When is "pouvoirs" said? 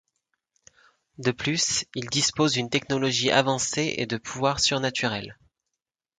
4.17-4.59